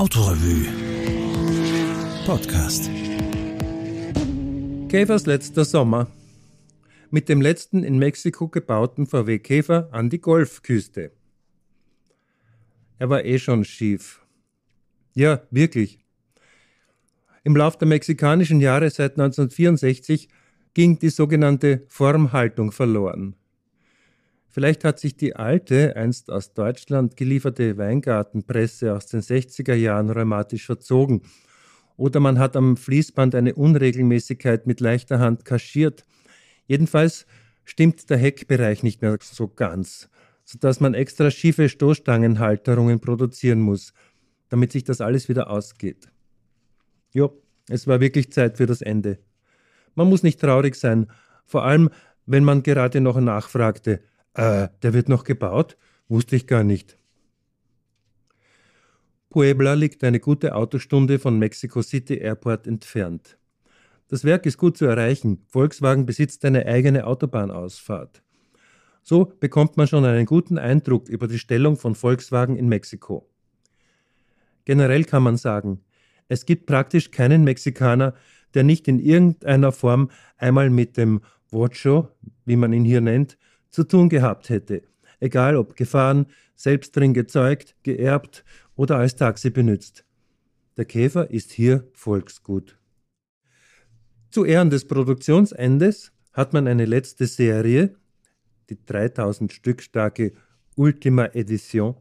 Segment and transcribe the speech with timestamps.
[0.00, 0.64] Autorevue
[2.24, 2.90] Podcast.
[4.88, 6.06] Käfers letzter Sommer.
[7.10, 11.12] Mit dem letzten in Mexiko gebauten VW Käfer an die Golfküste.
[12.98, 14.24] Er war eh schon schief.
[15.12, 15.98] Ja, wirklich.
[17.44, 20.30] Im Lauf der mexikanischen Jahre seit 1964
[20.72, 23.36] ging die sogenannte Formhaltung verloren.
[24.52, 30.66] Vielleicht hat sich die alte, einst aus Deutschland gelieferte Weingartenpresse aus den 60er Jahren rheumatisch
[30.66, 31.22] verzogen.
[31.96, 36.04] Oder man hat am Fließband eine Unregelmäßigkeit mit leichter Hand kaschiert.
[36.66, 37.26] Jedenfalls
[37.64, 40.08] stimmt der Heckbereich nicht mehr so ganz,
[40.44, 43.92] sodass man extra schiefe Stoßstangenhalterungen produzieren muss,
[44.48, 46.08] damit sich das alles wieder ausgeht.
[47.12, 49.18] Jo, es war wirklich Zeit für das Ende.
[49.94, 51.06] Man muss nicht traurig sein,
[51.44, 51.90] vor allem
[52.26, 54.00] wenn man gerade noch nachfragte,
[54.34, 55.76] äh, der wird noch gebaut?
[56.08, 56.98] Wusste ich gar nicht.
[59.30, 63.38] Puebla liegt eine gute Autostunde von Mexico City Airport entfernt.
[64.08, 65.44] Das Werk ist gut zu erreichen.
[65.46, 68.24] Volkswagen besitzt eine eigene Autobahnausfahrt.
[69.02, 73.30] So bekommt man schon einen guten Eindruck über die Stellung von Volkswagen in Mexiko.
[74.64, 75.80] Generell kann man sagen,
[76.26, 78.14] es gibt praktisch keinen Mexikaner,
[78.54, 82.08] der nicht in irgendeiner Form einmal mit dem Vocho,
[82.44, 83.38] wie man ihn hier nennt,
[83.70, 84.82] zu tun gehabt hätte,
[85.20, 88.44] egal ob gefahren, selbst drin gezeugt, geerbt
[88.76, 90.04] oder als Taxi benutzt.
[90.76, 92.78] Der Käfer ist hier Volksgut.
[94.30, 97.96] Zu Ehren des Produktionsendes hat man eine letzte Serie,
[98.68, 100.32] die 3000 Stück starke
[100.76, 101.96] Ultima Edition,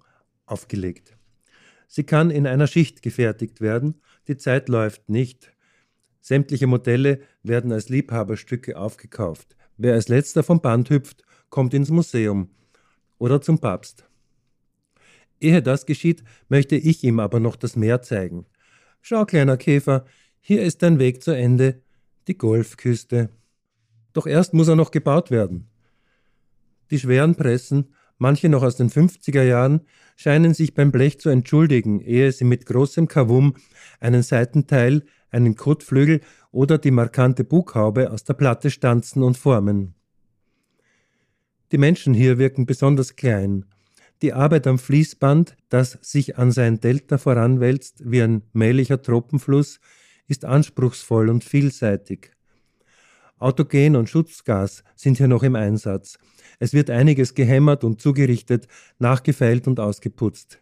[0.46, 1.18] aufgelegt.
[1.88, 5.52] Sie kann in einer Schicht gefertigt werden, die Zeit läuft nicht.
[6.22, 9.56] Sämtliche Modelle werden als Liebhaberstücke aufgekauft.
[9.78, 12.50] Wer als letzter vom Band hüpft, kommt ins Museum
[13.18, 14.06] oder zum Papst.
[15.40, 18.46] Ehe das geschieht, möchte ich ihm aber noch das Meer zeigen.
[19.02, 20.06] Schau, kleiner Käfer,
[20.42, 21.82] hier ist dein Weg zu Ende,
[22.28, 23.30] die Golfküste.
[24.14, 25.70] Doch erst muss er noch gebaut werden.
[26.92, 29.82] Die schweren Pressen, manche noch aus den 50er Jahren,
[30.16, 33.56] scheinen sich beim Blech zu entschuldigen, ehe sie mit großem Kavum
[34.00, 36.22] einen Seitenteil, einen Kotflügel
[36.52, 39.96] oder die markante Bughaube aus der Platte stanzen und formen.
[41.72, 43.66] Die Menschen hier wirken besonders klein.
[44.22, 49.80] Die Arbeit am Fließband, das sich an sein Delta voranwälzt wie ein mählicher Tropenfluss,
[50.28, 52.32] ist anspruchsvoll und vielseitig.
[53.38, 56.18] Autogen und Schutzgas sind hier noch im Einsatz.
[56.60, 60.60] Es wird einiges gehämmert und zugerichtet, nachgefeilt und ausgeputzt.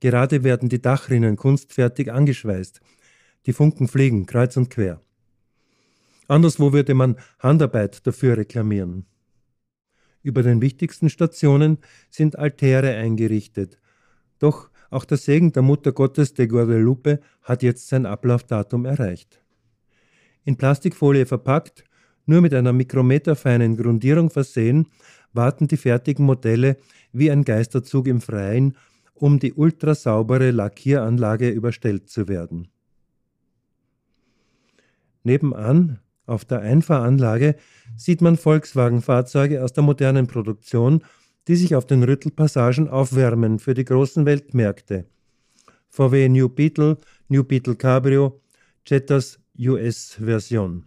[0.00, 2.80] Gerade werden die Dachrinnen kunstfertig angeschweißt.
[3.46, 5.00] Die Funken fliegen kreuz und quer.
[6.26, 9.06] Anderswo würde man Handarbeit dafür reklamieren.
[10.22, 11.78] Über den wichtigsten Stationen
[12.10, 13.78] sind Altäre eingerichtet.
[14.38, 19.40] Doch auch der Segen der Mutter Gottes de Guadalupe hat jetzt sein Ablaufdatum erreicht.
[20.44, 21.84] In Plastikfolie verpackt,
[22.26, 24.88] nur mit einer mikrometerfeinen Grundierung versehen,
[25.32, 26.76] warten die fertigen Modelle
[27.12, 28.76] wie ein Geisterzug im Freien,
[29.14, 32.68] um die ultrasaubere Lackieranlage überstellt zu werden.
[35.22, 37.56] Nebenan auf der Einfahranlage
[37.96, 41.04] sieht man Volkswagen-Fahrzeuge aus der modernen Produktion,
[41.48, 45.06] die sich auf den Rüttelpassagen aufwärmen für die großen Weltmärkte.
[45.88, 46.98] VW New Beetle,
[47.28, 48.40] New Beetle Cabrio,
[48.86, 50.86] Jettas US-Version.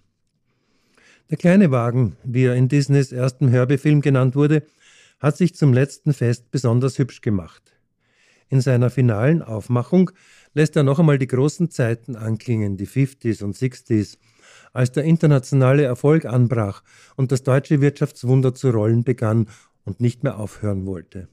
[1.29, 4.63] Der kleine Wagen, wie er in Disneys ersten Herbie-Film genannt wurde,
[5.19, 7.73] hat sich zum letzten Fest besonders hübsch gemacht.
[8.49, 10.11] In seiner finalen Aufmachung
[10.53, 14.17] lässt er noch einmal die großen Zeiten anklingen, die 50s und 60s,
[14.73, 16.83] als der internationale Erfolg anbrach
[17.15, 19.47] und das deutsche Wirtschaftswunder zu rollen begann
[19.85, 21.29] und nicht mehr aufhören wollte.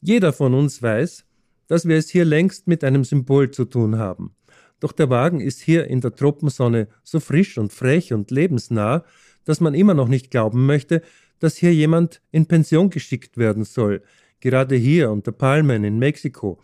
[0.00, 1.24] Jeder von uns weiß,
[1.66, 4.34] dass wir es hier längst mit einem Symbol zu tun haben.
[4.80, 9.04] Doch der Wagen ist hier in der Tropensonne so frisch und frech und lebensnah,
[9.44, 11.02] dass man immer noch nicht glauben möchte,
[11.38, 14.02] dass hier jemand in Pension geschickt werden soll,
[14.40, 16.60] gerade hier unter Palmen in Mexiko,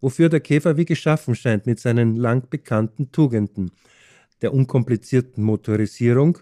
[0.00, 3.72] wofür der Käfer wie geschaffen scheint mit seinen lang bekannten Tugenden,
[4.42, 6.38] der unkomplizierten Motorisierung,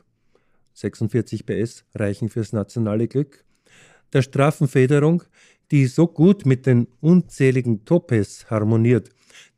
[0.74, 3.44] 46 PS reichen fürs nationale Glück,
[4.12, 5.22] der straffen Federung,
[5.70, 9.10] die so gut mit den unzähligen Topes harmoniert,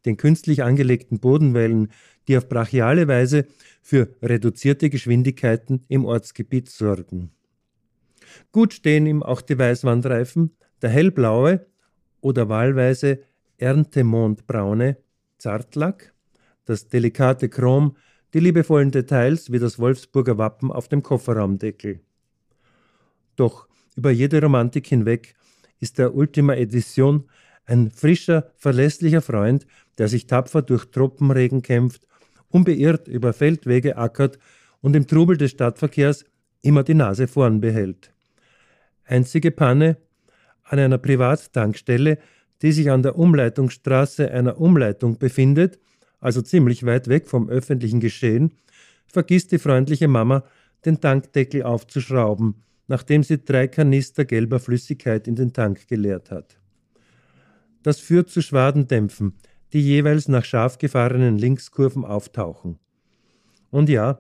[0.05, 1.91] den künstlich angelegten Bodenwellen,
[2.29, 3.47] die auf brachiale Weise
[3.83, 7.31] für reduzierte Geschwindigkeiten im Ortsgebiet sorgen.
[8.53, 11.67] Gut stehen ihm auch die Weißwandreifen, der hellblaue
[12.21, 13.21] oder wahlweise
[13.59, 14.97] Erntemondbraune
[15.39, 16.15] Zartlack,
[16.65, 17.97] das delikate Chrom
[18.35, 22.01] die liebevollen Details wie das Wolfsburger Wappen auf dem Kofferraumdeckel.
[23.37, 25.35] Doch über jede Romantik hinweg
[25.81, 27.31] ist der Ultima Edition
[27.67, 29.67] Ein frischer, verlässlicher Freund,
[29.97, 32.07] der sich tapfer durch Tropenregen kämpft,
[32.49, 34.39] unbeirrt über Feldwege ackert
[34.83, 36.25] und im Trubel des Stadtverkehrs
[36.61, 38.13] immer die Nase vorn behält.
[39.05, 39.97] Einzige Panne
[40.65, 42.19] an einer Privattankstelle,
[42.63, 45.79] die sich an der Umleitungsstraße einer Umleitung befindet,
[46.25, 48.53] also ziemlich weit weg vom öffentlichen Geschehen,
[49.06, 50.43] vergisst die freundliche Mama,
[50.87, 56.59] den Tankdeckel aufzuschrauben, nachdem sie drei Kanister gelber Flüssigkeit in den Tank geleert hat.
[57.82, 59.35] Das führt zu Schwadendämpfen,
[59.75, 62.79] die jeweils nach scharf gefahrenen Linkskurven auftauchen.
[63.70, 64.19] Und ja,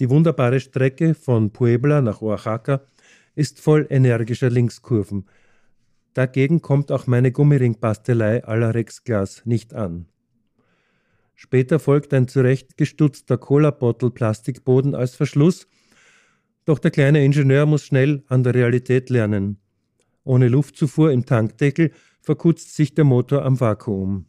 [0.00, 2.82] die wunderbare Strecke von Puebla nach Oaxaca
[3.34, 5.24] ist voll energischer Linkskurven.
[6.12, 10.11] Dagegen kommt auch meine Gummiringpastelei à la Rexglas nicht an.
[11.34, 15.66] Später folgt ein zurechtgestutzter Cola-Bottle-Plastikboden als Verschluss,
[16.64, 19.58] doch der kleine Ingenieur muss schnell an der Realität lernen.
[20.24, 21.90] Ohne Luftzufuhr im Tankdeckel
[22.20, 24.26] verkutzt sich der Motor am Vakuum.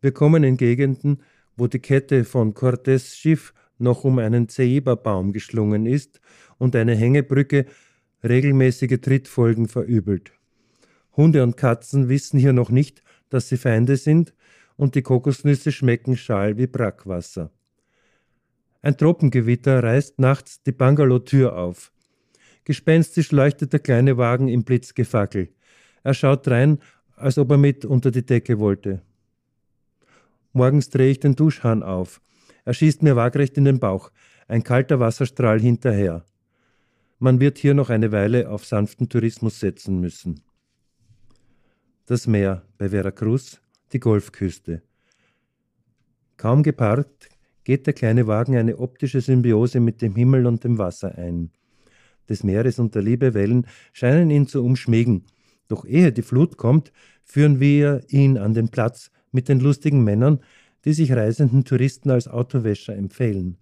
[0.00, 1.22] Wir kommen in Gegenden,
[1.56, 6.20] wo die Kette von Cortés Schiff noch um einen Ceiba-Baum geschlungen ist
[6.58, 7.66] und eine Hängebrücke
[8.24, 10.32] regelmäßige Trittfolgen verübelt.
[11.16, 14.34] Hunde und Katzen wissen hier noch nicht, dass sie Feinde sind,
[14.80, 17.50] und die Kokosnüsse schmecken schal wie Brackwasser.
[18.80, 21.92] Ein Tropengewitter reißt nachts die Bungalow-Tür auf.
[22.64, 25.50] Gespenstisch leuchtet der kleine Wagen im Blitzgefackel.
[26.02, 26.78] Er schaut rein,
[27.14, 29.02] als ob er mit unter die Decke wollte.
[30.54, 32.22] Morgens drehe ich den Duschhahn auf.
[32.64, 34.10] Er schießt mir waagrecht in den Bauch,
[34.48, 36.24] ein kalter Wasserstrahl hinterher.
[37.18, 40.40] Man wird hier noch eine Weile auf sanften Tourismus setzen müssen.
[42.06, 43.60] Das Meer bei Veracruz,
[43.92, 44.82] die Golfküste.
[46.36, 47.28] Kaum geparkt,
[47.64, 51.50] geht der kleine Wagen eine optische Symbiose mit dem Himmel und dem Wasser ein.
[52.28, 55.24] Des Meeres und der Liebe Wellen scheinen ihn zu umschmiegen,
[55.68, 56.92] doch ehe die Flut kommt,
[57.24, 60.40] führen wir ihn an den Platz mit den lustigen Männern,
[60.84, 63.58] die sich reisenden Touristen als Autowäscher empfehlen.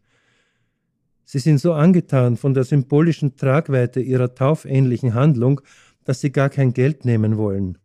[1.25, 5.61] Sie sind so angetan von der symbolischen Tragweite ihrer taufähnlichen Handlung,
[6.05, 7.77] dass sie gar kein Geld nehmen wollen.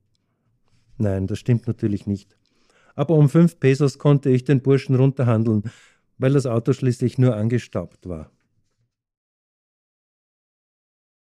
[0.98, 2.38] Nein, das stimmt natürlich nicht.
[2.96, 5.64] Aber um fünf Pesos konnte ich den Burschen runterhandeln,
[6.18, 8.33] weil das Auto schließlich nur angestaubt war.